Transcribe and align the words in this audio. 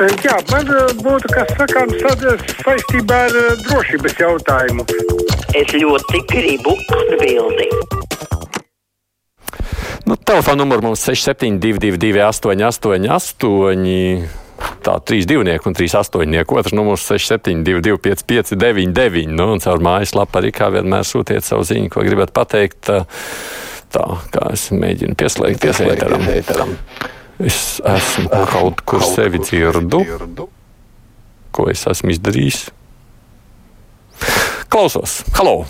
Jā, 0.00 0.38
man 0.48 0.64
eh, 0.72 0.94
būtu 1.04 1.28
kas 1.28 1.50
sakāms 1.58 1.98
saistībā 2.64 3.16
ar 3.26 3.34
eh, 3.36 3.50
drošības 3.66 4.14
jautājumu. 4.16 4.86
Es 5.52 5.74
ļoti 5.76 6.20
gribu 6.30 6.72
atbildēt. 6.96 7.74
Nu, 10.08 10.16
Telefona 10.16 10.62
numurs 10.62 10.80
mums 10.86 11.02
6722, 11.04 12.24
888, 12.24 14.24
tā 14.88 14.96
trīs 15.04 15.28
divnieki 15.28 15.68
un 15.68 15.76
trīs 15.76 15.92
astoņnieki. 16.00 16.56
Otrs 16.56 16.72
numurs 16.80 17.04
6722, 17.04 18.00
559, 18.08 19.36
nu, 19.36 19.52
un 19.52 19.60
caur 19.60 19.84
mājaslapu 19.84 20.40
arī 20.40 20.56
kā 20.56 20.72
vienmēr 20.72 21.04
sūtiet 21.04 21.44
savu 21.44 21.68
ziņu, 21.68 21.92
ko 21.92 22.08
gribat 22.08 22.32
pateikt. 22.32 22.88
Tā 23.90 24.06
kā 24.32 24.52
es 24.56 24.70
mēģinu 24.72 25.12
pieslēgties 25.20 25.84
ēteram. 25.84 26.24
Es 27.40 27.80
esmu 27.88 28.28
kaut 28.52 28.82
kur 28.84 29.00
sevi 29.00 29.38
dzirdu, 29.40 30.02
ko 31.56 31.62
es 31.72 31.86
esmu 31.88 32.12
izdarījis. 32.12 32.58
Klausos, 34.68 35.22
halo! 35.38 35.62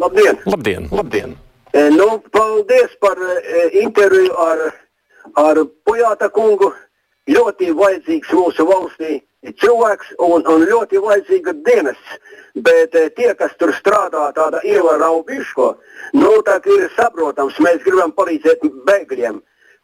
Labdien! 0.00 0.40
Labdien! 0.50 0.88
Labdien. 0.90 1.36
E, 1.70 1.84
nu, 1.94 2.18
paldies 2.34 2.96
par 2.98 3.20
e, 3.22 3.68
interviju 3.78 4.34
ar, 4.42 4.62
ar 5.38 5.60
Pujāta 5.86 6.26
kungu. 6.34 6.72
Ļoti 7.30 7.68
vajadzīgs 7.78 8.32
mūsu 8.34 8.66
valstī 8.66 9.20
cilvēks 9.62 10.16
un, 10.18 10.42
un 10.50 10.64
ļoti 10.66 10.98
vajadzīga 11.04 11.54
dienas. 11.68 12.00
Bet 12.58 12.98
e, 12.98 13.04
tie, 13.14 13.28
kas 13.38 13.54
tur 13.60 13.70
strādā, 13.76 14.26
tāda 14.34 14.64
ievēraubiško, 14.66 15.68
nu, 16.18 16.34
tā 16.48 16.58
ir 16.74 16.90
saprotams, 16.96 17.62
mēs 17.62 17.86
gribam 17.86 18.10
palīdzēt 18.18 18.66
bēgļiem 18.90 19.38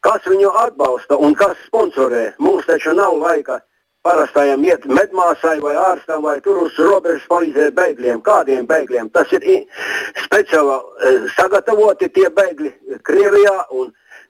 kas 0.05 0.27
viņu 0.27 0.51
atbalsta 0.65 1.17
un 1.17 1.35
kas 1.39 1.57
sponsorē. 1.69 2.33
Mums 2.39 2.67
taču 2.69 2.95
nav 2.97 3.17
laika 3.21 3.61
parastajam 4.07 4.65
iet 4.65 4.87
medmāsai 4.87 5.59
vai 5.63 5.75
ārstam 5.91 6.25
vai 6.27 6.39
tur 6.45 6.63
uz 6.67 6.79
robežas 6.79 7.27
palīdzēt 7.31 7.75
bēgļiem. 7.79 8.23
Kādiem 8.27 8.67
bēgļiem? 8.71 9.11
Tas 9.15 9.33
ir 9.35 9.47
speciāli 10.25 10.77
e, 10.77 11.15
sagatavoti 11.37 12.11
tie 12.15 12.29
bēgļi 12.41 13.01
Krievijā. 13.07 13.57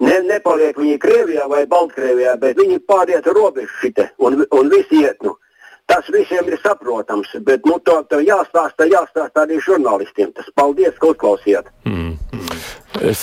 Ne, 0.05 0.20
nepaliek 0.28 0.77
viņi 0.77 0.98
Krievijā 1.00 1.47
vai 1.48 1.64
Baltkrievijā, 1.69 2.36
bet 2.41 2.58
viņi 2.61 2.83
pāriet 2.89 3.28
robežu 3.33 3.73
šite 3.80 4.11
un, 4.19 4.42
un 4.53 4.73
visi 4.73 5.03
iet. 5.05 5.20
Nu. 5.25 5.36
Tas 5.86 6.08
visiem 6.11 6.48
ir 6.51 6.58
saprotams, 6.61 7.30
bet 7.47 7.64
nu, 7.69 7.78
to, 7.86 8.01
to 8.11 8.19
jāstāsta, 8.25 8.89
jāstāsta 8.91 9.45
arī 9.47 9.61
žurnālistiem. 9.62 10.33
Tas 10.34 10.48
paldies, 10.58 10.97
ka 10.98 11.12
uzklausījāt. 11.12 11.70
Mm. 11.86 12.17
Es, 13.06 13.23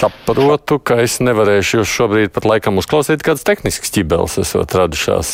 saprotu, 0.00 0.78
ka 0.82 1.00
es 1.04 1.18
nevarēšu 1.22 1.80
jūs 1.80 1.94
šobrīd 1.94 2.32
pat 2.34 2.46
laikam 2.48 2.80
uzklausīt, 2.80 3.24
kādas 3.24 3.44
tehniskas 3.46 3.92
ķibeles 3.94 4.38
esat 4.42 4.76
radušās. 4.76 5.32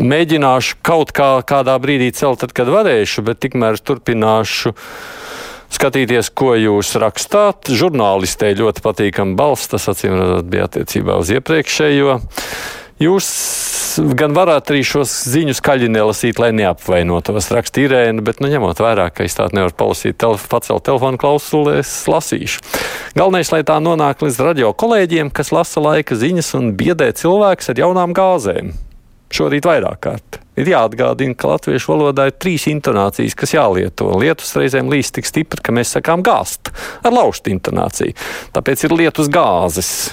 Mēģināšu 0.00 0.78
kaut 0.86 1.12
kā 1.16 1.34
kādā 1.48 1.76
brīdī 1.82 2.12
celt, 2.16 2.40
tad, 2.42 2.54
kad 2.56 2.70
varēšu, 2.72 3.24
bet 3.26 3.42
tikmēr 3.44 3.80
turpināšu 3.80 4.74
skatīties, 5.72 6.30
ko 6.36 6.54
jūs 6.58 6.94
rakstāt. 7.00 7.72
Žurnālistē 7.72 8.52
ļoti 8.58 8.84
patīkama 8.84 9.36
balss, 9.38 9.70
tas 9.72 9.88
acīm 9.92 10.16
redzot 10.18 10.48
bija 10.52 10.68
attiecībā 10.68 11.18
uz 11.20 11.32
iepriekšējo. 11.36 12.18
Jūs 13.00 13.26
gan 14.16 14.34
varētu 14.36 14.74
arī 14.74 14.82
šos 14.86 15.12
ziņu 15.32 15.56
skaļi 15.56 15.88
nelasīt, 15.92 16.38
lai 16.40 16.50
neapvainotos, 16.56 17.50
raksta 17.54 17.82
Irēna, 17.84 18.24
bet, 18.24 18.40
nu, 18.42 18.50
ņemot 18.52 18.80
vērā, 18.82 19.08
ka 19.14 19.26
es 19.26 19.36
tādu 19.38 19.58
nevaru 19.58 19.76
palasīt, 19.78 20.18
telef 20.20 20.46
pacelt 20.52 20.84
telefonu 20.86 21.20
klausuli, 21.20 21.78
es 21.82 21.90
lasīšu. 22.10 22.62
Galvenais, 23.18 23.52
lai 23.52 23.62
tā 23.68 23.78
nonāk 23.82 24.24
līdz 24.24 24.40
radio 24.44 24.72
kolēģiem, 24.76 25.32
kas 25.34 25.52
lasa 25.54 25.82
laika 25.84 26.16
ziņas 26.18 26.54
un 26.60 26.72
biedē 26.78 27.12
cilvēkus 27.18 27.72
ar 27.72 27.84
jaunām 27.84 28.16
gāzēm. 28.16 28.72
Šorīt 29.32 29.64
vairāk 29.64 30.00
kārt. 30.04 30.38
Ir 30.60 30.68
jāatgādina, 30.68 31.32
ka 31.32 31.48
latviešu 31.54 31.88
valodā 31.88 32.26
ir 32.28 32.34
trīs 32.36 32.66
intonācijas, 32.68 33.32
kas 33.40 33.54
jālieto. 33.54 34.10
Lietus 34.20 34.50
reizēm 34.60 34.90
līst 34.92 35.14
tik 35.16 35.24
stipri, 35.24 35.62
ka 35.64 35.72
mēs 35.72 35.94
sakām 35.96 36.20
gāzt 36.26 36.68
ar 37.00 37.14
laužtu 37.14 37.54
intonāciju. 37.54 38.12
Tāpēc 38.52 38.84
ir 38.84 38.96
lietus 38.98 39.32
gāzes, 39.32 40.12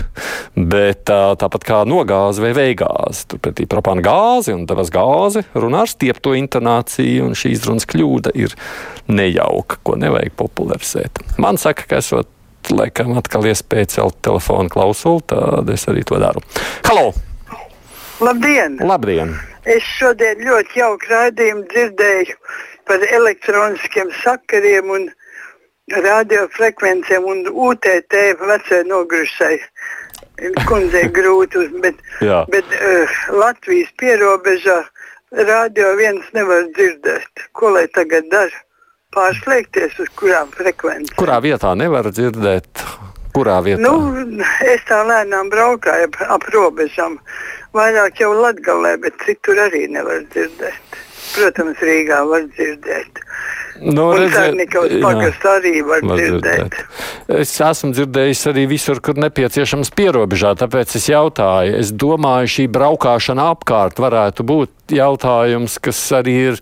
bet 0.56 1.04
tāpat 1.12 1.68
kā 1.68 1.82
nogāze 1.90 2.46
vai 2.46 2.54
veigāze. 2.56 3.28
Turpretī 3.34 3.68
propāna 3.68 4.06
gāzi 4.06 4.56
un 4.56 4.64
devas 4.70 4.94
gāzi 4.96 5.44
runā 5.52 5.84
ar 5.84 5.92
stiepto 5.92 6.32
intonāciju, 6.40 7.28
un 7.28 7.36
šī 7.36 7.58
izrunas 7.58 7.90
kļūda 7.92 8.38
ir 8.40 8.56
nejauka, 9.12 9.84
ko 9.84 10.00
nevajag 10.00 10.40
popularizēt. 10.40 11.26
Man 11.36 11.60
saka, 11.60 11.90
ka 11.92 12.00
esot 12.00 12.32
laikam 12.72 13.18
atkal 13.20 13.44
iespēja 13.52 13.98
celt 14.00 14.22
telefonu 14.24 14.72
klausuli, 14.72 15.28
tad 15.28 15.76
es 15.76 15.90
arī 15.92 16.08
to 16.08 16.24
daru. 16.24 16.46
Halo! 16.88 17.12
Labdien! 18.20 18.76
Labdien. 18.84 19.32
Es 19.64 19.86
šodien 19.96 20.42
ļoti 20.44 20.82
jauku 20.82 21.08
raidījumu 21.08 21.64
dzirdēju 21.72 22.36
par 22.90 23.04
elektroniskiem 23.08 24.12
sakariem 24.20 24.92
un 24.92 25.06
radiofrekvencēm 25.94 27.28
un 27.32 27.46
UTT 27.48 28.18
vecai 28.42 28.82
nogrušai. 28.90 29.56
Kundzei 30.68 31.08
grūti, 31.16 31.66
bet, 31.84 32.00
bet 32.52 32.76
uh, 32.76 33.18
Latvijas 33.36 33.92
pierobežā 34.00 34.78
radio 35.32 35.94
viens 36.00 36.28
nevar 36.36 36.68
dzirdēt. 36.76 37.48
Ko 37.56 37.72
lai 37.76 37.88
tagad 37.96 38.28
dara? 38.32 38.66
Pārslēgties 39.16 39.96
uz 40.04 40.12
kurām 40.20 40.52
frekvencēm? 40.54 41.16
Kurā 41.18 41.40
vietā 41.44 41.72
nevar 41.76 42.12
dzirdēt? 42.14 42.84
Kurā 43.36 43.60
vietā? 43.66 43.82
Nu, 43.84 44.44
es 44.66 44.84
tā 44.90 45.04
lēnām 45.06 45.52
braukāju 45.54 46.10
ap, 46.10 46.20
ap 46.38 46.48
robežām. 46.54 47.20
Vairāk 47.78 48.22
jau 48.24 48.32
Latgalē, 48.34 48.96
bet 49.04 49.18
citur 49.26 49.62
arī 49.68 49.86
nevar 49.94 50.24
dzirdēt. 50.34 51.00
Protams, 51.36 51.82
Rīgā 51.86 52.24
var 52.26 52.48
dzirdēt. 52.56 53.22
Nu, 53.82 54.10
Sārnikovs 54.34 54.96
pagasts 55.04 55.46
arī 55.48 55.80
var 55.88 56.04
dzirdēt. 56.04 56.42
dzirdēt. 56.44 57.38
Es 57.42 57.54
esmu 57.64 57.94
dzirdējis 57.96 58.42
arī 58.52 58.66
visur, 58.70 59.00
kur 59.04 59.20
nepieciešams 59.22 59.94
pierobežā, 59.96 60.56
tāpēc 60.60 60.96
es 61.00 61.08
jautāju. 61.12 61.78
Es 61.80 61.94
domāju, 61.96 62.52
šī 62.56 62.68
braukšana 62.74 63.50
apkārt 63.54 64.02
varētu 64.02 64.46
būt 64.48 64.96
jautājums, 64.96 65.78
kas 65.84 66.00
arī 66.18 66.36
ir 66.50 66.60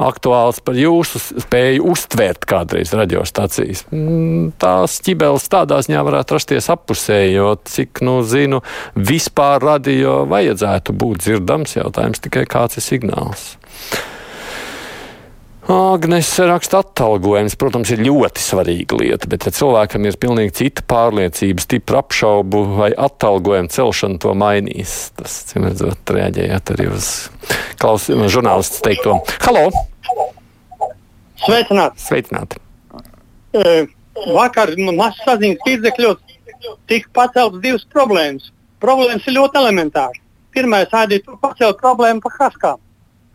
aktuāls 0.00 0.60
par 0.64 0.78
jūsu 0.78 1.20
spēju 1.44 1.86
uztvērt 1.92 2.46
kādreiz 2.48 2.94
radiostacijas. 2.96 3.84
Mm, 3.92 4.52
tās 4.60 4.98
ķibeles 5.04 5.48
tādā 5.52 5.80
ziņā 5.84 6.04
varētu 6.06 6.38
rasties 6.38 6.70
appusēji, 6.74 7.34
jo, 7.36 7.54
cik 7.68 8.02
nu 8.06 8.20
zinu, 8.26 8.62
vispār 8.96 9.62
radio 9.64 10.22
vajadzētu 10.30 10.96
būt 10.96 11.26
dzirdams 11.26 11.78
jautājums 11.78 12.24
tikai 12.24 12.46
kāds 12.48 12.80
ir 12.80 12.88
signāls. 12.88 13.50
Agnes 15.68 16.30
raksta 16.38 16.78
atalgojums, 16.80 17.52
protams, 17.60 17.90
ir 17.92 18.00
ļoti 18.00 18.40
svarīga 18.40 18.96
lieta, 18.96 19.28
bet 19.28 19.44
ja 19.44 19.50
cilvēkam 19.52 20.06
ir 20.08 20.16
pilnīgi 20.16 20.54
cita 20.62 20.84
pārliecība, 20.88 21.60
stipra 21.60 22.00
apšaubu 22.00 22.62
vai 22.78 22.88
atalgojuma 22.96 23.68
celšana 23.74 24.16
to 24.22 24.32
mainīs. 24.32 24.94
Tas, 25.20 25.34
cim 25.50 25.66
redzot, 25.68 26.00
reaģējāt 26.16 26.72
arī 26.72 26.88
uz 26.96 27.10
klausījumu 27.84 28.30
žurnālistu 28.32 28.80
teikto. 28.88 29.18
Halo! 29.44 29.66
Sveicināti! 31.44 32.00
Sveicināti! 32.06 32.64
E, 33.52 33.76
vakar 34.32 34.72
mazs 34.88 35.20
saziņas 35.28 35.68
līdzekļos 35.68 36.24
tika 36.88 37.12
paceltas 37.20 37.60
divas 37.60 37.88
problēmas. 37.92 38.48
Problēmas 38.80 39.28
ir 39.28 39.36
ļoti 39.36 39.60
elementāras. 39.66 40.24
Pirmā 40.56 40.86
ir 40.88 41.32
pacelt 41.44 41.84
problēmu 41.84 42.24
par 42.24 42.40
kaskām. 42.40 42.84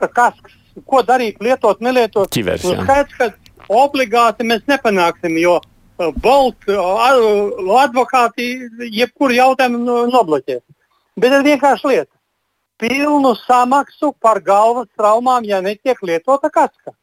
Par 0.02 0.12
kaskas 0.14 0.59
ko 0.81 1.04
darīt, 1.06 1.38
lietot, 1.44 1.81
nelietot. 1.84 2.31
Ķivers, 2.34 2.66
nu, 2.66 2.81
skaidrs, 2.81 3.14
ka 3.18 3.78
obligāti 3.84 4.46
mēs 4.48 4.66
nepanāksim, 4.70 5.38
jo 5.42 5.59
uh, 5.59 6.09
Bolt 6.24 6.70
uh, 6.72 7.06
advokāti 7.84 8.50
jebkuru 8.90 9.38
jautājumu 9.38 10.00
nobloķēs. 10.12 10.64
Bet 11.20 11.38
ir 11.38 11.46
vienkārši 11.46 11.92
lieta. 11.92 12.12
Pilnu 12.81 13.36
samaksu 13.44 14.12
par 14.19 14.42
galvas 14.44 14.90
traumām, 14.98 15.45
ja 15.45 15.62
netiek 15.62 16.00
lietota 16.04 16.50
kaska. 16.51 16.96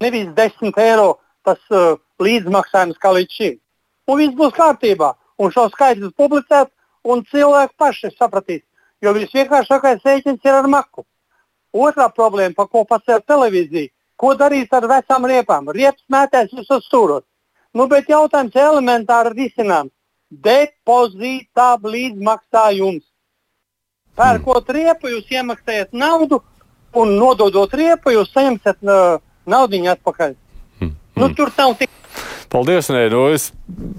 Nevis 0.00 0.30
10 0.34 0.80
eiro 0.82 1.18
tas 1.44 1.60
uh, 1.70 2.00
līdzmaksājums 2.24 2.98
kā 2.98 3.12
līdz 3.14 3.36
šim. 3.36 3.58
Un 4.08 4.20
viss 4.20 4.36
būs 4.36 4.56
kārtībā. 4.56 5.12
Un 5.40 5.50
šo 5.52 5.66
skaitļus 5.72 6.14
publicēt, 6.16 6.70
un 7.04 7.24
cilvēki 7.28 7.74
paši 7.78 8.10
sapratīs. 8.14 8.62
Jo 9.02 9.12
visvienkāršākais 9.12 10.04
rēķins 10.06 10.46
ir 10.46 10.56
ar 10.56 10.68
maku. 10.70 11.04
Otra 11.74 12.06
problēma, 12.14 12.54
par 12.54 12.68
ko 12.70 12.84
pasaka 12.86 13.20
televīzija, 13.34 13.90
ko 14.16 14.34
darīs 14.38 14.70
ar 14.72 14.86
vecām 14.86 15.26
riepām? 15.26 15.72
Riepas 15.74 16.04
mētēs 16.10 16.54
visos 16.54 16.86
stūros. 16.86 17.24
Nu, 17.74 17.88
bet 17.90 18.06
jautājums 18.08 18.54
elementāri 18.54 19.34
risināms. 19.34 19.90
Depozītā 20.30 21.74
līdzmaksājums. 21.82 23.02
Pērkot 24.14 24.70
riepu, 24.70 25.10
jūs 25.10 25.30
iemaksājat 25.34 25.90
naudu, 25.90 26.38
un 26.94 27.16
nododot 27.18 27.74
riepu, 27.74 28.14
jūs 28.14 28.30
saņemsiet 28.30 28.78
uh, 28.86 29.18
naudu 29.50 29.82
atpakaļ. 29.90 30.36
Mm. 30.80 30.94
Nu, 31.18 31.30
tur 31.34 31.50
nav 31.58 31.74
tik 31.80 31.90
Paldies, 32.54 32.86
nē, 32.86 33.08
nu 33.10 33.24
es 33.34 33.48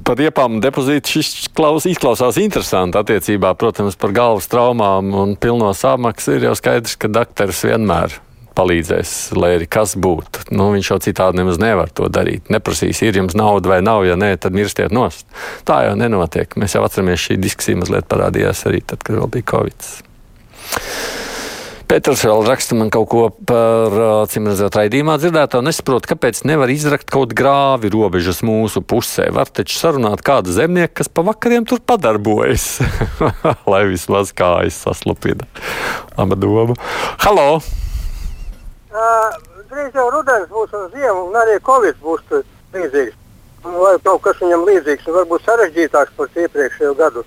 par 0.07 0.21
iepām 0.23 0.61
depozītu 0.63 1.17
šis 1.17 1.49
klaus, 1.51 1.83
izklausās 1.89 2.37
interesanti 2.39 2.95
attiecībā, 3.01 3.51
protams, 3.59 3.97
par 3.99 4.13
galvas 4.15 4.47
traumām 4.47 5.11
un 5.11 5.33
pilno 5.35 5.73
sāmaksu 5.75 6.37
ir 6.37 6.47
jau 6.47 6.53
skaidrs, 6.55 6.95
ka 6.95 7.11
dakteris 7.11 7.65
vienmēr 7.67 8.15
palīdzēs, 8.55 9.11
lai 9.35 9.57
arī 9.57 9.67
kas 9.67 9.97
būtu. 9.99 10.47
Nu, 10.55 10.69
viņš 10.71 10.93
jau 10.93 10.99
citādi 11.03 11.41
nemaz 11.41 11.59
nevar 11.59 11.91
to 11.91 12.07
darīt. 12.07 12.47
Neprasīs, 12.53 13.03
ir 13.03 13.19
jums 13.19 13.35
nauda 13.35 13.73
vai 13.73 13.81
nav, 13.83 14.05
ja 14.07 14.15
nē, 14.15 14.31
tad 14.39 14.55
mirstiet 14.55 14.95
nost. 14.95 15.27
Tā 15.67 15.83
jau 15.89 15.99
nenotiek. 15.99 16.55
Mēs 16.55 16.77
jau 16.77 16.87
atceramies, 16.87 17.27
šī 17.27 17.35
diskusija 17.43 17.83
mazliet 17.83 18.07
parādījās 18.07 18.63
arī 18.71 18.85
tad, 18.87 19.03
kad 19.03 19.19
vēl 19.19 19.31
bija 19.35 19.51
Covid. 19.51 19.89
Pēters 21.85 22.23
vēl 22.25 22.43
raksta 22.47 22.75
man 22.77 22.89
kaut 22.93 23.07
ko 23.11 23.23
par, 23.49 23.95
cim 24.31 24.49
redzot, 24.49 24.73
raidījumā 24.79 25.19
dzirdēto. 25.21 25.61
Nesaprotu, 25.65 26.09
kāpēc 26.13 26.41
nevar 26.49 26.71
izrakt 26.73 27.11
kaut 27.13 27.35
grāvi 27.37 27.91
robežas 27.93 28.41
mūsu 28.45 28.81
pusē. 28.81 29.29
Var 29.35 29.53
taču 29.53 29.77
sarunāt 29.77 30.25
kādu 30.25 30.55
zemnieku, 30.55 30.97
kas 31.01 31.11
pa 31.11 31.25
vakariem 31.27 31.67
tur 31.69 31.83
padarbojas. 31.85 32.79
Lai 33.71 33.85
vismaz 33.91 34.33
kājas 34.35 34.81
saslupina. 34.87 35.47
Laba 36.17 36.39
doma. 36.39 36.77
Halo! 37.21 37.61
drīz 39.75 39.95
jau 39.97 40.07
rudens 40.13 40.47
būs 40.49 40.73
un 40.77 40.89
ziema, 40.93 41.21
un 41.27 41.35
arī 41.35 41.59
Covid 41.67 41.97
būs 42.01 42.23
līdzīgs. 42.73 43.17
Vai 43.65 43.95
kaut 44.05 44.21
kas 44.21 44.39
viņam 44.41 44.65
līdzīgs, 44.67 45.07
un 45.09 45.17
varbūt 45.19 45.45
sarežģītāks 45.47 46.13
par 46.17 46.41
iepriekšējo 46.43 46.93
gadu. 46.99 47.23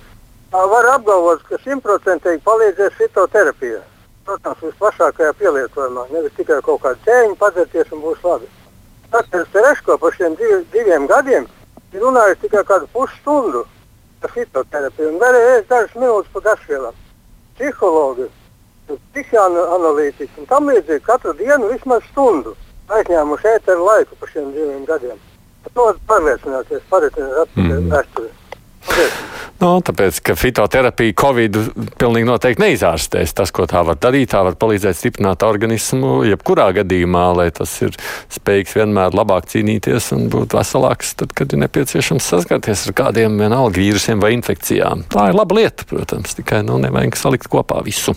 Var 0.53 0.91
apgalvot, 0.95 1.43
ka 1.49 1.59
simtprocentīgi 1.65 2.41
palīdzēs 2.47 2.95
fitoterapija. 3.01 3.83
Protams, 4.29 4.61
visplašākajā 4.61 5.33
pielietojumā. 5.41 6.03
Nevis 6.13 6.35
tikai 6.37 6.59
kaut 6.65 6.83
kādu 6.83 7.01
ķēniņu 7.07 7.37
padzerties 7.41 7.93
un 7.97 8.03
būs 8.05 8.25
labi. 8.27 8.49
Dr. 9.09 9.47
Tereško 9.55 9.97
par 10.03 10.13
šiem 10.19 10.35
div, 10.37 10.67
diviem 10.75 11.07
gadiem 11.09 11.47
ir 11.95 12.03
runājis 12.05 12.43
tikai 12.43 12.61
kādu 12.69 12.91
pusstundu 12.93 13.63
par 14.21 14.35
fitoterapiju 14.35 15.15
un 15.15 15.23
vēl 15.23 15.65
dažas 15.71 15.95
minūtes 15.97 16.35
par 16.35 16.45
dāršvielām. 16.51 16.99
Psihologi 17.57 18.29
psihoanalītiķi 19.15 20.43
un 20.43 20.51
tam 20.53 20.69
līdzīgi 20.69 21.05
katru 21.09 21.33
dienu 21.41 21.73
vismaz 21.73 22.05
stundu 22.13 22.55
aizņēmuši 22.93 23.51
ēteru 23.55 23.89
laiku 23.89 24.21
par 24.21 24.33
šiem 24.35 24.53
diviem 24.53 24.85
gadiem. 24.89 25.17
To 25.75 25.89
pārliecināties, 26.09 26.85
paritināt 26.93 27.43
atpakaļ 27.47 27.81
mm. 27.81 27.91
vēsturē. 27.97 28.31
No, 28.89 29.28
nu, 29.63 29.71
tāpēc, 29.85 30.21
ka 30.25 30.37
fitoterapija 30.39 31.15
Covid 31.19 31.57
pilnīgi 32.01 32.29
noteikti 32.29 32.63
neizārstēs. 32.65 33.35
Tas, 33.39 33.53
ko 33.55 33.67
tā 33.71 33.83
var 33.87 33.99
darīt, 34.01 34.31
tā 34.35 34.43
var 34.47 34.59
palīdzēt 34.61 34.99
stiprināt 34.99 35.45
organismu, 35.47 36.23
jebkurā 36.29 36.69
gadījumā, 36.81 37.25
lai 37.39 37.49
tas 37.55 37.73
ir 37.85 37.97
spējīgs 38.35 38.77
vienmēr 38.79 39.17
labāk 39.19 39.51
cīnīties 39.53 40.13
un 40.17 40.29
būt 40.33 40.57
veselāks, 40.59 41.17
tad, 41.23 41.35
kad 41.39 41.53
ir 41.53 41.63
nepieciešams 41.65 42.31
saskarties 42.35 42.87
ar 42.89 42.97
kādiem 43.03 43.41
vienalga 43.41 43.81
vīrusiem 43.81 44.23
vai 44.23 44.35
infekcijām. 44.37 45.09
Tā 45.13 45.31
ir 45.33 45.39
laba 45.39 45.61
lieta, 45.61 45.89
protams, 45.89 46.39
tikai 46.39 46.63
nu, 46.67 46.81
nevajag 46.83 47.19
salikt 47.19 47.51
kopā 47.53 47.83
visu. 47.87 48.17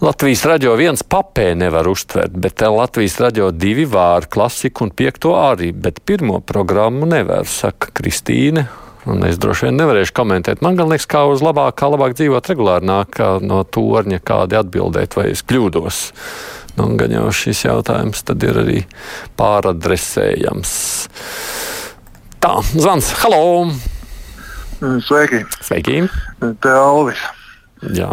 Latvijas 0.00 0.46
radio 0.48 0.72
viens 0.80 1.02
papē 1.04 1.50
nevar 1.60 1.84
uztvert, 1.90 2.32
bet 2.32 2.62
Latvijas 2.64 3.18
radio 3.20 3.50
divi 3.52 3.84
vāri 3.84 4.30
klasiku 4.32 4.86
un 4.86 4.94
piekto 4.96 5.34
arī, 5.36 5.74
bet 5.76 6.00
pirmo 6.08 6.38
programmu 6.40 7.04
nevar, 7.04 7.44
saka 7.44 7.92
Kristīne. 7.92 8.64
Un 9.08 9.22
es 9.24 9.38
droši 9.40 9.68
vien 9.68 9.78
nevarēšu 9.80 10.12
komentēt. 10.16 10.60
Man 10.64 10.76
liekas, 10.76 11.06
kā 11.08 11.22
uz 11.30 11.40
labāk, 11.44 11.78
kā 11.80 11.88
labāk 11.88 12.16
dzīvot 12.18 12.50
regulāri 12.52 12.88
nāk 12.90 13.16
no 13.40 13.62
torņa 13.64 14.20
kādi 14.20 14.58
atbildēt, 14.60 15.16
vai 15.16 15.30
es 15.32 15.40
kļūdos. 15.46 16.00
Nu, 16.76 16.90
gan 17.00 17.14
jau 17.14 17.30
šis 17.34 17.64
jautājums 17.64 18.22
tad 18.28 18.44
ir 18.44 18.60
arī 18.60 18.82
pāradresējams. 19.40 20.74
Tā, 22.40 22.54
zvans, 22.72 23.10
halo! 23.24 23.42
Sveiki! 24.80 25.42
Sveiki! 25.64 26.04
Te 26.60 26.72
Alvis! 26.72 27.24
Jā. 27.96 28.12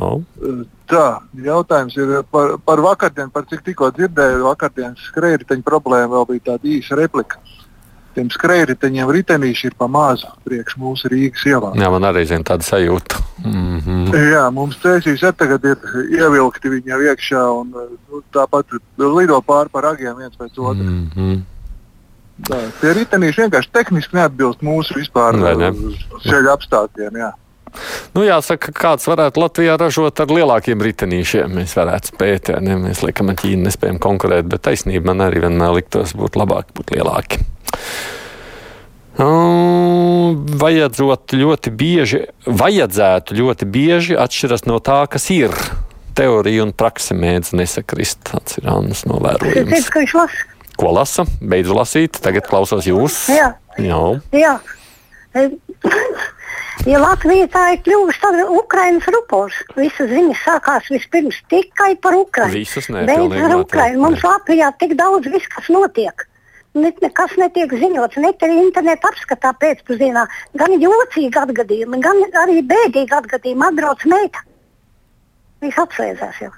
Tā, 0.87 1.05
jautājums 1.43 1.95
ir 1.99 2.11
par, 2.31 2.55
par 2.63 2.79
vakardienu, 2.83 3.31
par 3.35 3.43
cik 3.51 3.65
tikko 3.65 3.91
dzirdēju, 3.95 4.45
vakardienas 4.47 5.09
skrējēju 5.09 5.63
problēma 5.67 6.13
vēl 6.13 6.27
bija 6.31 6.45
tāda 6.53 6.71
īsa 6.71 6.95
replika. 6.99 7.41
Tiem 8.17 8.31
skrējēju 8.33 9.03
ritenīši 9.13 9.67
ir 9.69 9.73
pa 9.77 9.85
mazu 9.85 10.29
priekš 10.47 10.79
mūsu 10.81 11.11
Rīgas 11.11 11.43
ielām. 11.45 11.75
Jā, 11.77 11.89
man 11.93 12.07
arī 12.09 12.23
zina 12.25 12.47
tāda 12.47 12.65
sajūta. 12.65 13.19
Mm 13.43 13.81
-hmm. 13.85 14.15
Jā, 14.31 14.47
mums 14.51 14.79
cēsīs 14.81 15.21
tagad 15.37 15.65
ir 15.69 15.77
ievilkti 16.17 16.71
viņa 16.73 16.97
iekšā 17.11 17.43
un 17.59 17.69
nu, 17.75 18.21
tāpat 18.33 18.73
lido 18.97 19.37
pāri 19.45 19.69
par 19.69 19.85
agiem 19.85 20.17
viens 20.17 20.33
pēc 20.33 20.57
otra. 20.57 20.83
Mm 20.83 21.09
-hmm. 21.15 21.41
Tā, 22.49 22.57
tie 22.81 22.93
ritenīši 22.93 23.41
vienkārši 23.41 23.69
tehniski 23.73 24.15
neatbilst 24.17 24.61
mūsu 24.61 24.97
vispār 24.97 25.37
ne? 25.37 25.71
ceļa 26.25 26.53
apstākļiem. 26.53 27.17
Jā. 27.17 27.31
Nu, 28.15 28.23
jāsaka, 28.23 28.71
kāds 28.71 29.07
varētu 29.09 29.41
Latvijā 29.41 29.77
ražot 29.77 30.19
ar 30.19 30.27
lielākiem 30.27 30.81
ritenīšiem. 30.81 31.53
Mēs 31.59 31.75
varētu 31.77 32.13
spēt, 32.13 32.49
ja 32.49 32.59
ne? 32.59 32.77
mēs 32.77 33.03
liekam, 33.05 33.29
ar 33.29 33.35
Ķīnu 33.35 33.67
nespējam 33.67 33.99
konkurēt, 33.99 34.49
bet 34.49 34.61
taisnība 34.61 35.05
man 35.11 35.21
arī 35.27 35.43
vienmēr 35.45 35.75
liktos 35.77 36.15
būt 36.17 36.39
labāk, 36.39 36.73
būt 36.77 36.95
lielāki. 36.97 37.45
Um, 39.17 40.45
vajadzot 40.61 41.33
ļoti 41.33 41.71
bieži, 41.73 42.19
vajadzētu 42.45 43.37
ļoti 43.39 43.65
bieži 43.65 44.17
atšķiras 44.19 44.67
no 44.69 44.77
tā, 44.83 45.01
kas 45.09 45.25
ir. 45.33 45.55
Teorija 46.17 46.63
un 46.65 46.73
praksa 46.73 47.17
mēdz 47.17 47.53
nesakrist. 47.57 48.23
Tas 48.29 48.57
ir 48.57 48.69
Annas 48.69 49.03
novērojums. 49.09 49.89
Ko 50.77 50.93
lasa? 50.93 51.25
Beidzu 51.41 51.73
lasīt, 51.77 52.17
tagad 52.21 52.45
klausos 52.49 52.85
jūs. 52.89 53.23
Jā. 53.33 53.51
Jā. 53.81 54.01
Jā. 54.33 54.55
Ja 56.87 57.01
Latvija 57.01 57.47
tā 57.51 57.63
ir 57.73 57.81
kļuvusi 57.83 58.21
par 58.21 58.37
Ukraiņas 58.61 59.07
rupors, 59.11 59.57
visas 59.75 60.07
ziņas 60.11 60.43
sākās 60.45 60.87
vispirms 60.93 61.39
tikai 61.51 61.95
par 62.01 62.15
Ukraiņu. 62.15 62.53
Visas 62.53 62.87
nevienīgi. 62.93 63.33
Beidz 63.33 63.45
ar 63.47 63.55
Ukraiņu. 63.59 64.01
Mums 64.05 64.23
Latvijā 64.23 64.69
tik 64.79 64.93
daudz 64.99 65.27
viss, 65.33 65.49
kas 65.51 65.67
notiek. 65.73 66.27
Ne, 66.77 66.91
nekas 67.01 67.33
netiek 67.39 67.73
ziņots, 67.73 68.19
ne 68.21 68.31
te 68.37 68.49
internetā 68.53 69.11
apskatā 69.11 69.53
pēcpusdienā. 69.61 70.27
Gan 70.59 70.75
jocīgi 70.77 71.41
atgadījumi, 71.41 72.01
gan 72.03 72.21
arī 72.43 72.61
bēdīgi 72.69 73.17
atgadījumi. 73.17 73.67
Atbrauc 73.71 74.05
meita. 74.09 74.43
Viss 75.63 75.81
apslēdzās 75.81 76.43
jau. 76.43 76.51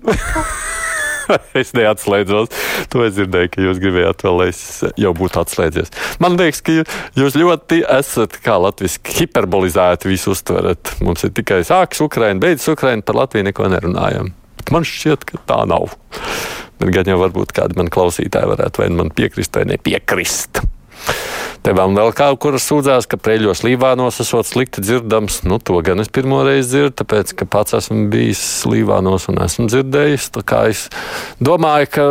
es 1.60 1.72
neatslēdzos. 1.76 2.52
To 2.92 3.04
es 3.04 3.14
dzirdēju, 3.16 3.50
ka 3.52 3.64
jūs 3.64 3.80
gribējāt 3.82 4.24
vēl, 4.26 4.38
lai 4.40 4.48
es 4.52 4.62
jau 5.00 5.12
būtu 5.16 5.42
atslēdzies. 5.42 5.92
Man 6.22 6.38
liekas, 6.40 6.62
ka 6.64 6.76
jūs 7.18 7.38
ļoti 7.38 7.82
esat, 7.98 8.38
kā 8.44 8.56
latviski, 8.62 9.14
hiperbolizēti 9.20 10.10
visu 10.10 10.34
uztverat. 10.34 10.96
Mums 11.04 11.26
ir 11.26 11.34
tikai 11.36 11.62
sākas 11.68 12.02
Ukraina, 12.04 12.40
beidzas 12.42 12.72
Ukraina, 12.72 13.04
par 13.06 13.20
Latviju 13.20 13.50
neko 13.50 13.70
nerunājam. 13.72 14.32
Bet 14.60 14.74
man 14.74 14.86
šķiet, 14.88 15.28
ka 15.28 15.44
tā 15.48 15.62
nav. 15.68 15.94
Gan 16.80 17.08
jau 17.12 17.18
varbūt 17.20 17.52
kādi 17.56 17.76
man 17.76 17.92
klausītāji 17.92 18.54
varētu 18.54 18.84
vai 18.84 18.90
man 18.94 19.12
piekrist 19.12 19.56
vai 19.56 19.66
nepiekrist. 19.68 20.62
Te 21.60 21.74
vēl, 21.76 21.92
vēl 21.92 22.14
kaut 22.16 22.38
kur 22.40 22.54
sūdzās, 22.56 23.04
ka 23.10 23.18
preļos 23.20 23.60
Līvānos 23.66 24.22
esot 24.22 24.48
slikti 24.48 24.80
dzirdams. 24.80 25.42
Nu, 25.44 25.58
to 25.60 25.76
gan 25.84 26.00
es 26.00 26.08
pirmo 26.08 26.38
reizi 26.46 26.70
dzirdu, 26.70 26.94
tāpēc, 27.02 27.34
ka 27.36 27.46
pats 27.52 27.76
esmu 27.76 28.06
bijis 28.12 28.40
Līvānos 28.64 29.28
un 29.28 29.42
esmu 29.44 29.66
dzirdējis. 29.68 30.30
Es 30.70 30.86
domāju, 31.44 31.90
ka 31.92 32.08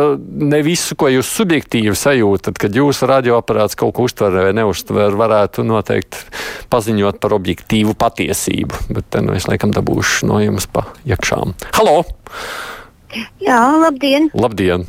ne 0.54 0.62
visu, 0.62 0.94
ko 0.94 1.10
jūs 1.10 1.32
subjektīvi 1.40 1.96
sajūtat, 1.98 2.62
kad 2.62 2.78
jūsu 2.78 3.10
radioaparāts 3.10 3.78
kaut 3.80 3.96
ko 3.98 4.06
uztver 4.06 4.38
vai 4.38 4.54
neuztver, 4.54 5.18
varētu 5.18 5.66
noteikti 5.66 6.22
paziņot 6.70 7.18
par 7.18 7.34
objektīvu 7.40 7.98
patiesību. 7.98 8.86
Bet 8.94 9.10
te 9.10 9.24
nu 9.26 9.34
es 9.34 9.50
laikam 9.50 9.74
dabūšu 9.74 10.30
no 10.30 10.38
jums 10.44 10.70
pa 10.70 10.86
iekšām. 11.10 11.58
Halo! 11.74 12.04
Jā, 13.42 13.60
labdien! 13.82 14.30
Labdien! 14.34 14.86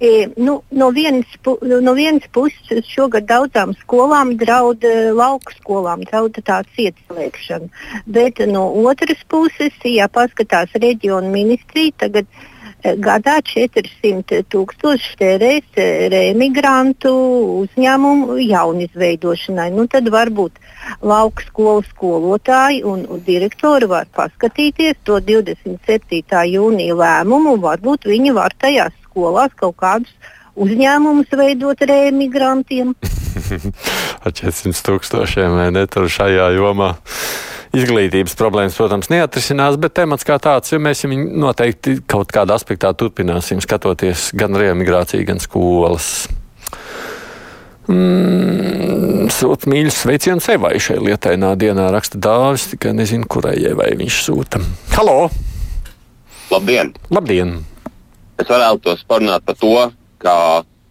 E, 0.00 0.30
nu, 0.36 0.62
no, 0.70 0.90
vienas, 0.90 1.26
no 1.60 1.92
vienas 1.92 2.24
puses 2.32 2.86
šogad 2.88 3.26
daudzām 3.28 3.74
skolām 3.82 4.32
draud 4.40 4.84
e, 4.86 5.10
lauku 5.12 5.52
skolām, 5.58 6.06
draud 6.08 6.38
tāda 6.40 6.64
ieslēgšana. 6.80 7.68
Bet 8.08 8.40
no 8.48 8.64
otras 8.88 9.20
puses, 9.28 9.76
ja 9.84 10.08
paskatās 10.08 10.72
reģionu 10.72 11.28
ministrija, 11.34 11.92
tagad 12.06 12.30
gadā 12.82 13.38
400 13.42 14.44
tūkstoši 14.52 15.16
tērēs 15.18 15.78
e, 15.80 15.86
remigrantu 16.12 17.12
uzņēmumu 17.64 18.38
jaunizveidošanai. 18.44 19.70
Nu, 19.74 19.88
tad 19.90 20.08
varbūt 20.12 20.60
lauku 21.02 21.42
skolu 21.48 21.84
skolotāji 21.90 22.84
un, 22.86 23.04
direktori 23.26 23.88
var 23.90 24.06
paskatīties 24.14 25.02
to 25.04 25.18
27. 25.18 26.22
jūnija 26.54 26.98
lēmumu, 27.02 27.58
varbūt 27.62 28.08
viņi 28.08 28.34
var 28.36 28.54
tajās 28.58 28.94
skolās 29.08 29.54
kaut 29.58 29.76
kādus 29.82 30.14
uzņēmumus 30.58 31.34
veidot 31.34 31.82
ar 31.86 31.94
emigrantiem. 31.98 32.94
Ar 34.22 34.34
400 34.34 34.86
tūkstošiem 34.86 35.60
ne 35.74 35.86
tur 35.90 36.08
šajā 36.10 36.52
jomā. 36.56 36.94
Izglītības 37.76 38.32
problēmas, 38.38 38.76
protams, 38.78 39.10
neatrisinās, 39.12 39.76
bet 39.80 39.92
temats 39.98 40.24
kā 40.24 40.38
tāds, 40.40 40.72
jo 40.72 40.80
mēs 40.80 41.04
viņu 41.04 41.26
noteikti 41.42 41.98
kaut 42.08 42.32
kādā 42.32 42.56
aspektā 42.56 42.94
turpināsim 42.96 43.60
skatoties 43.60 44.30
gan 44.38 44.56
reemigrāciju, 44.56 45.26
gan 45.28 45.42
skolas. 45.42 46.28
Mm, 47.88 49.28
sūta 49.32 49.68
mīļus 49.68 50.00
sveicienus 50.04 50.48
Evai 50.52 50.74
šai 50.80 50.98
lietainā 51.04 51.54
dienā, 51.60 51.90
raksta 51.92 52.20
dāvis, 52.20 52.70
tikai 52.72 52.94
nezinu, 52.96 53.28
kurai 53.28 53.56
Evai 53.70 53.92
viņš 54.00 54.22
sūta. 54.26 54.60
Halo! 54.96 55.28
Labdien! 56.48 56.94
Labdien! 57.12 57.58
Es 58.40 58.48
vēlētos 58.48 59.04
parunāt 59.08 59.44
par 59.44 59.56
to, 59.60 59.74
ka 60.22 60.34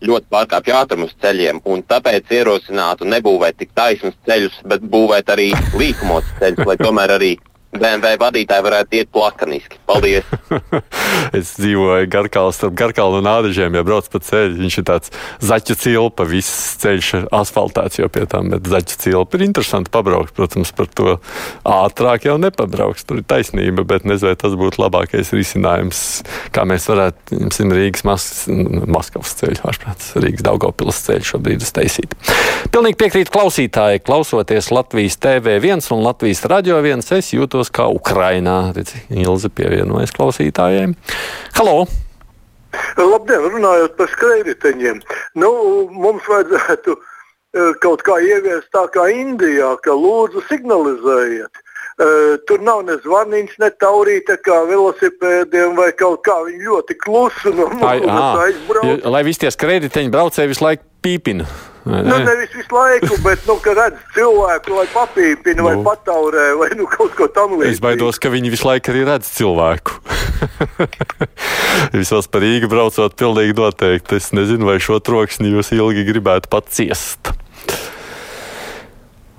ļoti 0.06 0.30
pārkāpj 0.30 0.74
ātrumu 0.78 1.08
uz 1.10 1.16
ceļiem, 1.22 1.62
un 1.66 1.84
tāpēc 1.90 2.32
ierosinātu 2.38 3.08
nebūvēt 3.10 3.58
tik 3.62 3.74
taisnus 3.78 4.18
ceļus, 4.28 4.62
bet 4.70 4.86
būvēt 4.86 5.32
arī 5.34 5.52
līkumus 5.82 6.28
ceļus, 6.40 6.66
lai 6.70 6.78
tomēr 6.82 7.16
arī 7.18 7.34
BMW 7.82 8.20
vadītāji 8.22 8.66
varētu 8.66 9.00
iet 9.00 9.12
plakaniski. 9.14 9.80
Paldies! 9.88 10.28
es 11.38 11.54
dzīvoju 11.60 12.10
Garkālā 12.12 12.54
starp 12.56 12.76
Garkālu 12.78 13.22
un 13.22 13.30
Ādažiem, 13.32 13.78
ja 13.78 13.86
brauc 13.88 14.10
pa 14.12 14.22
ceļu. 14.24 14.58
Viņš 14.62 14.80
ir 14.82 14.88
tāds 14.90 15.14
zaķu 15.44 15.78
cilpa, 15.80 16.28
viss 16.28 16.78
ceļš 16.84 17.12
ir 17.20 17.28
asfaltēts 17.36 18.02
jau 18.02 18.10
pie 18.12 18.26
tam, 18.30 18.52
bet 18.54 18.68
zaķu 18.68 19.00
cilpa 19.04 19.40
ir 19.40 19.48
interesanti 19.48 19.94
pabraukt. 19.94 20.34
Protams, 20.38 20.74
par 20.76 20.90
to 20.92 21.18
ātrāk 21.68 22.28
jau 22.28 22.38
nepabrauks. 22.42 23.08
Tur 23.08 23.22
ir 23.22 23.28
taisnība, 23.30 23.86
bet 23.88 24.08
nezinu, 24.08 24.32
vai 24.32 24.40
tas 24.40 24.58
būtu 24.60 24.82
labākais 24.84 25.34
risinājums, 25.36 26.04
kā 26.56 26.66
mēs 26.68 26.90
varētu, 26.92 27.38
jums 27.44 27.62
Rīgas 27.78 28.06
Mas 28.08 28.28
Maskavas 28.48 29.36
ceļu, 29.40 29.62
ārprāts, 29.68 30.14
Rīgas 30.20 30.46
Daugavpils 30.48 31.02
ceļu 31.08 31.32
šobrīd 31.32 31.66
uztaisīt. 31.66 32.16
Pilnīgi 32.74 33.00
piekrīt 33.00 33.32
klausītāji, 33.34 34.04
klausoties 34.06 34.72
Latvijas 34.74 35.18
TV1 35.24 35.86
un 35.96 36.04
Latvijas 36.06 36.44
Radio 36.50 36.80
1, 36.82 37.06
es 37.18 37.32
jūtos 37.36 37.67
jūtos 37.68 37.72
kā 37.72 37.88
Ukrainā. 37.92 38.74
Redzi, 38.74 39.04
Ilze 39.10 39.50
pievienojas 39.50 40.12
klausītājiem. 40.12 40.96
Halo! 41.58 41.88
Labdien, 42.98 43.42
runājot 43.52 43.96
par 43.98 44.10
skrējēju. 44.12 45.02
Nu, 45.36 45.90
mums 45.92 46.24
vajadzētu 46.28 46.94
e, 46.94 47.74
kaut 47.82 48.04
kā 48.04 48.20
ieviest 48.22 48.70
tā 48.72 48.88
kā 48.92 49.10
Indijā, 49.10 49.78
ka 49.82 49.92
lūdzu 49.92 50.44
signalizējiet. 50.50 51.64
Uh, 51.98 52.38
tur 52.46 52.62
nav 52.62 52.84
ne 52.86 52.94
zvaniņš, 53.02 53.56
ne 53.58 53.72
taurīte 53.82 54.36
kā 54.46 54.60
velosipēdiem 54.70 55.72
vai 55.74 55.88
kaut 55.98 56.22
kā. 56.22 56.36
Viņi 56.46 56.68
ļoti 56.68 56.96
klusi 57.02 57.50
no 57.58 57.66
mums 57.72 58.38
aizbrauc. 58.38 59.08
Lai 59.10 59.24
visi 59.26 59.42
tie 59.42 59.50
skrējēji 59.50 60.12
braucēji 60.14 60.52
visu 60.52 60.62
laiku 60.68 60.86
pīpina. 61.02 61.48
Ne? 61.88 62.02
Nu, 62.04 62.18
nevis 62.20 62.52
visu 62.52 62.76
laiku, 62.76 63.16
bet, 63.24 63.46
nu, 63.48 63.56
kad 63.64 63.80
redz 63.80 64.02
cilvēku, 64.16 64.76
vai 64.76 64.86
papīpina, 64.92 65.62
nu. 65.62 65.68
vai 65.70 65.76
pataurē, 65.86 66.50
vai 66.60 66.70
nu, 66.76 66.88
kaut 66.92 67.16
ko 67.16 67.30
tamlīdzīgu. 67.32 67.78
Es 67.78 67.84
baidos, 67.84 68.20
ka 68.20 68.32
viņi 68.34 68.52
visu 68.52 68.68
laiku 68.68 68.92
arī 68.92 69.06
redz 69.08 69.32
cilvēku. 69.38 70.02
Visos 71.96 72.28
par 72.32 72.44
Rīgu 72.44 72.70
braucot, 72.72 73.16
pilnīgi 73.18 73.56
noteikti. 73.58 74.20
Es 74.20 74.34
nezinu, 74.36 74.68
vai 74.68 74.80
šo 74.84 75.00
troksni 75.04 75.54
jūs 75.54 75.72
ilgi 75.78 76.06
gribētu 76.08 76.52
pat 76.52 76.72
ciest. 76.76 77.32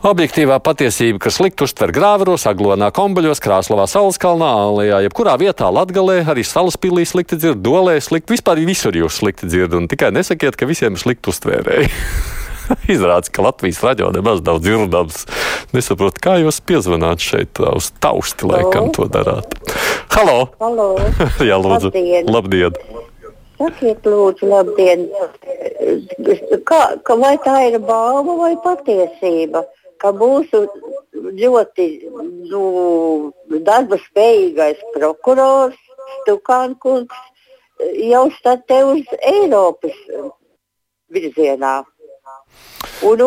Objektīvā 0.09 0.61
patiesība, 0.63 1.19
kas 1.25 1.41
likt 1.43 1.59
uztver 1.65 1.91
grāvaros, 1.91 2.45
aglonā, 2.47 2.93
kombaļos, 2.95 3.43
krāslavā, 3.43 3.89
sauleskalnā, 3.91 4.53
ālijā, 4.69 5.03
jebkurā 5.09 5.35
vietā 5.43 5.73
Latgalē, 5.75 6.21
arī 6.23 6.47
salaspīlī 6.47 7.03
slikti 7.03 7.41
dzird, 7.41 7.59
dolē 7.67 7.99
slikti, 7.99 8.37
vispār 8.37 8.63
visur 8.63 8.95
jūs 8.95 9.19
slikti 9.19 9.51
dzird, 9.51 9.75
un 9.75 9.91
tikai 9.91 10.15
nesakiet, 10.15 10.55
ka 10.55 10.71
visiem 10.71 10.95
ir 10.95 11.03
slikti 11.03 11.35
uztvērēji. 11.35 11.91
Izrādās, 12.95 13.33
ka 13.33 13.45
Latvijas 13.47 13.81
raidījumā 13.85 14.15
nemaz 14.19 14.43
nav 14.47 14.61
dzirdams. 14.65 15.25
Nesaprotu, 15.77 16.23
kā 16.25 16.39
jūs 16.43 16.61
piezvanāt 16.65 17.25
šeit 17.25 17.61
uz 17.63 17.91
tausti, 18.03 18.49
laikam 18.49 18.93
to 18.97 19.09
darāt. 19.13 19.59
Halo! 20.15 20.51
Halo. 20.63 20.95
Jā, 21.49 21.59
lūdzu. 21.61 21.93
Labdien! 21.93 22.33
Labdien. 22.33 23.07
Sakiet, 23.59 24.05
lūdzu, 24.07 24.47
labdien! 24.47 25.09
Kā, 26.69 26.81
ka 27.03 27.17
vai 27.19 27.35
tā 27.43 27.57
ir 27.67 27.81
balva 27.83 28.37
vai 28.39 28.53
patiesība, 28.63 29.65
ka 29.99 30.13
mūsu 30.15 30.63
ļoti 31.41 31.89
nu, 32.53 32.63
darba 33.67 33.99
spējīgais 34.05 34.85
prokurors 34.95 35.79
Stukānkungs 36.21 37.19
jau 38.09 38.25
statē 38.39 38.79
uz 38.93 39.11
Eiropas 39.19 39.99
virzienā? 41.13 41.81
Un, 43.03 43.23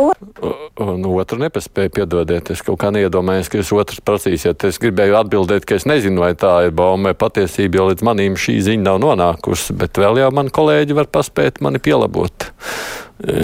un 0.79 1.05
otru 1.11 1.39
nepaspēju 1.41 1.91
piedodiet. 1.95 2.51
Es 2.53 2.61
kaut 2.65 2.79
kā 2.81 2.91
neiedomājos, 2.93 3.49
ka 3.51 3.59
jūs 3.59 3.71
otrs 3.75 4.01
prasīsiet. 4.03 4.63
Es 4.67 4.79
gribēju 4.81 5.17
atbildēt, 5.19 5.65
ka 5.67 5.77
es 5.79 5.87
nezinu, 5.87 6.23
vai 6.23 6.33
tā 6.39 6.53
ir 6.67 6.75
bauma 6.75 7.11
vai 7.11 7.17
patiesība, 7.19 7.79
jo 7.79 7.87
līdz 7.91 8.05
manim 8.07 8.37
šī 8.39 8.57
ziņa 8.67 8.85
nav 8.87 9.01
nonākusi. 9.03 9.75
Bet 9.79 9.99
vēl 9.99 10.21
jau 10.23 10.31
mani 10.35 10.53
kolēģi 10.55 10.97
var 10.97 11.11
paspēt 11.11 11.61
mani 11.63 11.83
pielabot. 11.83 12.51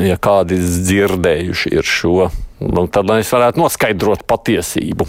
Ja 0.08 0.18
kādi 0.20 0.58
dzirdējuši 0.64 1.76
ir 1.76 1.88
šo, 1.88 2.32
nu, 2.64 2.88
tad 2.92 3.08
lai 3.10 3.22
es 3.22 3.32
varētu 3.34 3.62
noskaidrot 3.62 4.26
patiesību. 4.28 5.08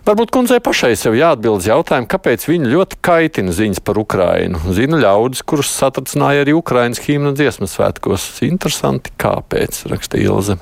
Varbūt 0.00 0.30
kundzei 0.32 0.62
pašai 0.64 0.94
sev 0.96 1.12
jāatbild 1.18 1.66
jautājumu, 1.68 2.08
kāpēc 2.08 2.46
viņa 2.48 2.70
ļoti 2.72 2.98
kaitina 3.04 3.52
ziņas 3.52 3.82
par 3.84 3.98
Ukrainu. 4.00 4.60
Zinu 4.72 4.96
ļaudis, 5.02 5.42
kurus 5.44 5.72
satricināja 5.76 6.46
arī 6.46 6.54
Ukrainas 6.56 7.02
himna 7.04 7.34
dziesmas 7.36 7.76
svētkos. 7.76 8.30
Interesanti, 8.46 9.12
kāpēc, 9.20 9.82
raksta 9.92 10.20
Ilze. 10.22 10.56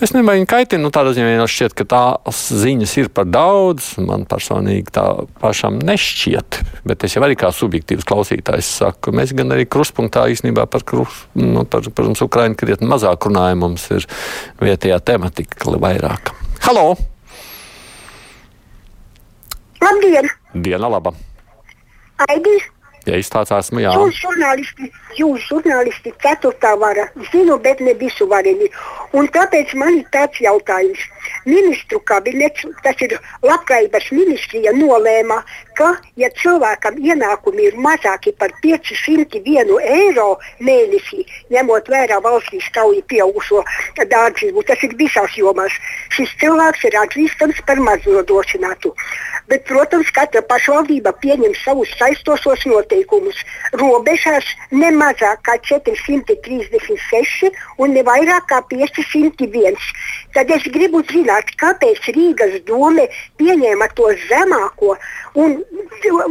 Es 0.00 0.14
nemēģinu 0.16 0.48
kaitīt, 0.48 0.80
nu 0.80 0.88
tādā 0.90 1.12
ziņā 1.12 1.44
šķiet, 1.44 1.76
ka 1.76 1.84
tās 1.92 2.40
ziņas 2.56 2.94
ir 3.02 3.10
par 3.14 3.28
daudz. 3.28 3.92
Man 4.02 4.24
personīgi 4.26 4.96
tā 4.96 5.04
pašam 5.42 5.76
nešķiet, 5.84 6.58
bet 6.88 7.06
es 7.06 7.14
jau 7.14 7.22
arī 7.26 7.36
kā 7.38 7.52
subjektīvs 7.54 8.08
klausītājs 8.08 8.72
saku, 8.80 9.12
mēs 9.14 9.36
gan 9.36 9.52
arī 9.54 9.68
kruspunktā 9.70 10.24
īstenībā 10.32 10.64
par, 10.72 10.88
krus, 10.88 11.22
nu, 11.36 11.62
par 11.68 11.84
protams, 11.86 12.24
Ukrainu 12.24 12.58
krietni 12.58 12.90
mazāk 12.90 13.28
runājam, 13.28 13.62
mums 13.68 13.86
ir 13.92 14.08
vietējā 14.64 14.98
tematika 15.12 15.76
vairāk. 15.76 16.34
Halo! 16.64 16.96
Labdien! 19.80 20.28
Diena 20.54 20.90
laba! 20.90 21.12
Aidis! 22.28 22.68
Ja 23.08 23.16
izstāsts 23.16 23.54
esmu, 23.56 23.80
jā. 23.80 23.92
Jūs 23.96 24.18
žurnālisti, 24.20 24.90
jūs 25.16 25.46
žurnālisti 25.48 26.12
ceturtā 26.20 26.74
vara, 26.78 27.06
zinu, 27.30 27.56
bet 27.64 27.80
ne 27.80 27.94
visu 27.96 28.26
vareni. 28.28 28.68
Un 29.16 29.28
tāpēc 29.32 29.72
man 29.80 30.02
ir 30.02 30.04
tāds 30.12 30.42
jautājums. 30.44 31.00
Ministru 31.46 32.00
kabinets, 32.04 32.66
tas 32.84 33.00
ir 33.00 33.14
labklājības 33.46 34.10
ministrija, 34.12 34.72
nolēma, 34.76 35.40
ka, 35.78 35.94
ja 36.20 36.28
cilvēkam 36.40 36.98
ienākumi 37.00 37.70
ir 37.70 37.78
mazāki 37.80 38.34
par 38.36 38.52
501 38.64 39.72
eiro 39.80 40.28
mēnesī, 40.60 41.24
ņemot 41.54 41.88
vērā 41.88 42.20
valstī 42.24 42.60
strauji 42.66 43.00
pieaugušo 43.08 43.64
dārdzību, 44.00 44.66
tas 44.68 44.84
ir 44.84 44.96
visās 45.00 45.36
jomās, 45.38 45.72
šis 46.16 46.36
cilvēks 46.42 46.84
ir 46.90 46.98
atzīstams 47.04 47.64
par 47.66 47.80
maznodrošinātu. 47.88 48.92
Bet, 49.50 49.64
protams, 49.66 50.10
katra 50.14 50.42
pašvaldība 50.46 51.10
pieņem 51.24 51.56
savus 51.64 51.90
saistošos 51.98 52.66
noteikumus. 52.70 53.40
Robežās 53.80 54.46
ne 54.70 54.92
mazāk 54.94 55.40
kā 55.48 55.56
436 55.66 57.50
un 57.82 57.96
ne 57.96 58.04
vairāk 58.06 58.46
kā 58.52 58.60
501. 58.70 59.80
Tad 60.36 60.52
es 60.54 60.68
gribu 60.70 61.02
zināt, 61.10 61.29
kāpēc 61.60 62.10
Rīgas 62.16 62.56
dome 62.68 63.06
pieņēma 63.40 63.90
to 63.98 64.10
zemāko 64.26 64.96
un 65.40 65.58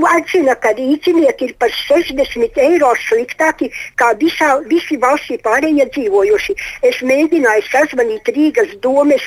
atzina, 0.10 0.56
ka 0.56 0.74
rīcinieki 0.78 1.50
ir 1.50 1.54
par 1.62 1.72
60 1.76 2.60
eiro 2.64 2.92
sliktāki 3.08 3.72
kā 4.00 4.12
visā, 4.20 4.58
visi 4.72 4.98
valstī 4.98 5.40
pārējie 5.46 5.88
dzīvojuši. 5.94 6.58
Es 6.90 7.02
mēģināju 7.06 7.68
sazvanīt 7.70 8.34
Rīgas 8.36 8.76
domes 8.84 9.26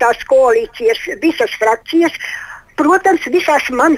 tās 0.00 0.26
koalīcijas, 0.30 1.06
visas 1.22 1.56
frakcijas. 1.60 2.12
Protams, 2.76 3.24
visās 3.32 3.70
man 3.72 3.94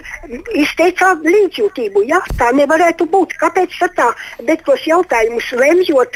izteicā 0.54 1.08
līdzjūtību. 1.24 2.04
Ja? 2.06 2.20
Tā 2.38 2.52
nevarētu 2.54 3.08
būt. 3.10 3.34
Kāpēc 3.40 3.74
tā? 3.96 4.12
Bet 4.46 4.62
tos 4.68 4.84
jautājumus 4.86 5.50
lemjot, 5.58 6.14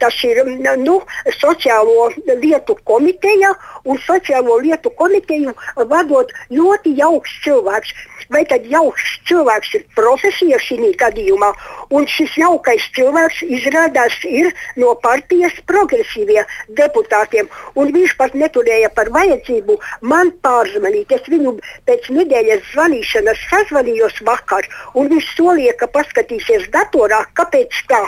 tas 0.00 0.20
ir 0.24 0.40
nu, 0.80 0.96
sociālo 1.36 2.08
lietu 2.40 2.78
komiteja 2.88 3.52
un 3.84 4.00
sociālo 4.06 4.58
lietu 4.64 4.90
komiteju 4.98 5.54
vadot 5.90 6.32
ļoti 6.50 6.94
jauks 6.98 7.38
cilvēks. 7.44 7.94
Vai 8.32 8.40
tad 8.48 8.64
jauks 8.72 9.04
cilvēks 9.28 9.74
ir 9.76 9.82
profesija 9.96 10.58
šī 10.62 10.92
gadījumā, 11.00 11.50
un 11.92 12.06
šis 12.08 12.38
jaukais 12.40 12.86
cilvēks 12.96 13.42
izrādās 13.44 14.16
ir 14.24 14.48
no 14.80 14.94
partijas 15.04 15.58
progresīvie 15.68 16.44
deputātiem, 16.78 17.50
un 17.76 17.92
viņš 17.92 18.16
pat 18.20 18.34
neturēja 18.34 18.90
par 18.96 19.12
vajadzību 19.12 19.76
man 20.00 20.32
pārzvanīt. 20.44 21.12
Es 21.12 21.28
viņu 21.28 21.58
pēc 21.88 22.08
nedēļas 22.16 22.64
zvanīšanas 22.72 23.44
sazvanījos 23.50 24.22
vakar, 24.24 24.68
un 24.94 25.12
viņš 25.12 25.34
solīja, 25.36 25.76
ka 25.80 25.90
paskatīsies 25.98 26.70
datorā, 26.72 27.24
kāpēc 27.36 27.84
tā 27.92 28.02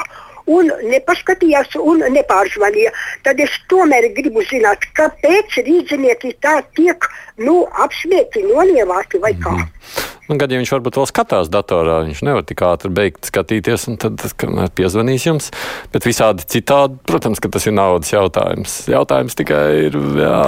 un 0.51 0.73
nepaskatījās 0.91 1.77
un 1.81 2.05
nepārzvanīja. 2.17 2.93
Tad 3.27 3.41
es 3.43 3.55
tomēr 3.71 4.11
gribu 4.17 4.45
zināt, 4.47 4.89
kāpēc 4.97 5.61
rīznieki 5.67 6.37
tā 6.43 6.61
tiek 6.77 7.09
nu, 7.43 7.65
apspiesti, 7.85 8.47
nolievāti 8.47 9.23
vai 9.23 9.35
kā. 9.39 9.57
Mm. 9.57 10.13
Nu, 10.27 10.35
gad, 10.41 10.51
ja 10.51 10.59
viņš 10.59 10.73
varbūt 10.75 10.97
vēl 10.99 11.07
skatās 11.07 11.51
datorā, 11.55 12.01
viņš 12.09 12.21
nevar 12.27 12.43
tik 12.47 12.63
ātri 12.67 12.91
beigt 12.91 13.29
skatīties, 13.29 13.85
un 13.93 13.99
tad, 14.03 14.25
kamēr 14.41 14.73
piezvanīs 14.75 15.27
jums. 15.29 15.53
Bet 15.93 16.09
visādi 16.09 16.43
citādi, 16.51 16.99
protams, 17.07 17.39
ka 17.43 17.51
tas 17.55 17.69
ir 17.69 17.77
naudas 17.77 18.11
jautājums. 18.11 18.75
Jautājums 18.91 19.39
tikai 19.39 19.63
ir, 19.85 20.01
jā. 20.19 20.41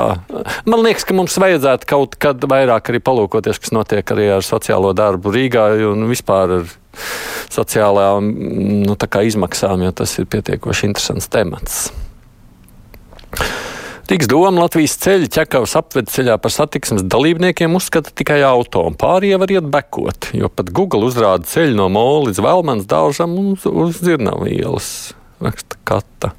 Man 0.66 0.82
liekas, 0.82 1.06
ka 1.06 1.14
mums 1.14 1.38
vajadzētu 1.38 1.90
kaut 1.94 2.18
kad 2.18 2.42
vairāk 2.50 2.90
arī 2.90 3.02
palūkoties, 3.06 3.62
kas 3.62 3.74
notiek 3.76 4.14
arī 4.16 4.32
ar 4.40 4.46
sociālo 4.46 4.90
darbu 4.98 5.30
Rīgā 5.36 5.70
un 5.92 6.08
vispār 6.10 6.58
ar 6.58 6.76
sociālajām 7.54 8.28
nu, 8.86 8.98
izmaksām, 9.24 9.82
jo 9.86 9.94
tas 10.02 10.18
ir 10.18 10.28
pietiekoši 10.30 10.90
interesants 10.90 11.30
temats. 11.32 11.88
Rīgas 14.08 14.28
doma 14.30 14.62
Latvijas 14.62 14.94
ceļa 15.02 15.26
ķekavas 15.34 15.74
apved 15.76 16.06
ceļā 16.08 16.38
par 16.40 16.52
satiksmes 16.54 17.02
dalībniekiem 17.12 17.74
uzskata 17.76 18.08
tikai 18.16 18.38
auto, 18.46 18.86
un 18.88 18.96
pārējie 18.96 19.36
var 19.42 19.52
iet 19.52 19.68
bekot, 19.68 20.30
jo 20.32 20.48
pat 20.48 20.72
Google 20.72 21.10
uzrāda 21.10 21.44
ceļu 21.44 21.76
no 21.76 21.90
Mola 21.92 22.30
līdz 22.30 22.40
Velmanas 22.40 22.88
daužam 22.88 23.36
uz, 23.42 23.66
uz 23.68 24.00
Zirnavu 24.00 24.48
ielas. 24.48 25.12
Raksta 25.44 25.76
kata. 25.84 26.32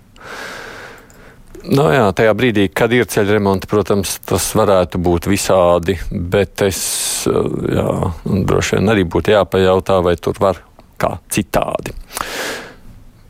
Nu, 1.68 1.89
jā, 1.92 2.06
tajā 2.16 2.32
brīdī, 2.38 2.70
kad 2.72 2.94
ir 2.96 3.08
ceļa 3.10 3.36
remonti, 3.36 3.68
protams, 3.68 4.16
tas 4.28 4.46
varētu 4.56 5.01
būt 5.04 5.28
visādi, 5.28 5.98
bet 6.10 6.63
es 6.63 6.80
jā, 7.28 7.89
droši 8.24 8.78
vien 8.78 8.94
arī 8.94 9.04
būtu 9.04 9.34
jāpajautā, 9.34 10.00
vai 10.06 10.16
tur 10.22 10.39
var 10.39 10.62
kā 11.00 11.18
citādi. 11.34 11.96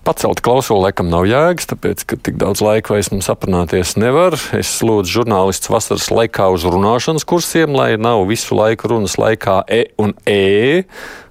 Pacelt 0.06 0.40
klausuli 0.46 0.88
laikam 0.88 1.10
nav 1.12 1.26
jēgas, 1.30 1.68
tāpēc, 1.70 2.06
ka 2.08 2.18
tik 2.18 2.38
daudz 2.42 2.64
laika 2.66 2.96
vairs 2.96 3.12
mums 3.14 3.28
aprunāties 3.30 3.96
nevar. 4.00 4.38
Es 4.58 4.72
lūdzu 4.86 5.20
žurnālistus 5.20 5.70
vasaras 5.74 6.08
laikā 6.14 6.48
uz 6.54 6.66
runāšanas 6.66 7.28
kursiem, 7.30 7.76
lai 7.78 7.92
nav 8.00 8.24
visu 8.30 8.58
laiku 8.58 8.94
runas 8.94 9.20
laikā 9.22 9.60
e 9.70 9.84
un 10.02 10.16
e, 10.30 10.86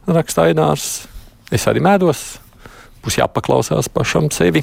raksta 0.07 0.51
Ainārs. 0.51 1.09
Es 1.55 1.65
arī 1.71 1.83
mēdos, 1.83 2.37
būs 3.03 3.19
jāpaklausās 3.23 3.91
pašam 3.91 4.31
sevi. 4.35 4.63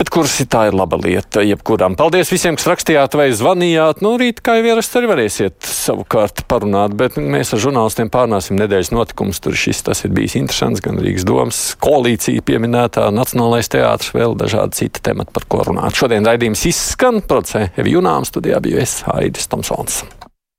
Bet 0.00 0.08
kursi 0.08 0.46
tā 0.48 0.62
ir 0.70 0.76
laba 0.78 0.96
lieta 0.96 1.42
jebkuram. 1.44 1.92
Paldies 1.98 2.30
visiem, 2.32 2.56
kas 2.56 2.70
rakstījāt 2.70 3.12
vai 3.20 3.26
zvanījāt. 3.36 3.98
Nu, 4.00 4.14
rīt, 4.20 4.38
kā 4.40 4.54
jau 4.56 4.70
ierasts, 4.70 4.96
arī 4.96 5.10
varēsiet 5.10 5.58
savukārt 5.68 6.46
parunāt, 6.48 6.94
bet 6.96 7.18
mēs 7.20 7.52
ar 7.52 7.60
žurnālistiem 7.60 8.08
pārnāsim 8.12 8.56
nedēļas 8.62 8.94
notikumus. 8.96 9.42
Tur 9.44 9.58
šis 9.60 9.84
tas 9.90 10.00
ir 10.08 10.14
bijis 10.16 10.38
interesants, 10.40 10.80
gan 10.80 10.96
Rīgas 11.04 11.28
domas 11.28 11.60
koalīcija 11.84 12.46
pieminētā, 12.48 13.10
Nacionālais 13.12 13.68
teātris, 13.76 14.14
vēl 14.16 14.38
dažādi 14.40 14.86
citi 14.86 15.04
temati, 15.04 15.36
par 15.36 15.44
ko 15.52 15.66
runāt. 15.68 16.00
Šodien 16.00 16.24
raidījums 16.24 16.64
izskan, 16.72 17.20
producē 17.20 17.68
Evi 17.76 17.98
Junām, 17.98 18.24
studijā 18.24 18.62
biju 18.64 18.80
es, 18.80 19.02
Haidis 19.04 19.52
Tomsons. 19.52 20.00